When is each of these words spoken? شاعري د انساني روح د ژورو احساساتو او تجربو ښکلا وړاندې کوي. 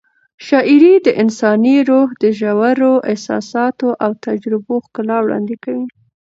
شاعري 0.45 0.93
د 1.05 1.07
انساني 1.21 1.77
روح 1.89 2.09
د 2.23 2.23
ژورو 2.39 2.93
احساساتو 3.11 3.87
او 4.03 4.11
تجربو 4.25 4.73
ښکلا 4.85 5.17
وړاندې 5.21 5.55
کوي. 5.63 5.85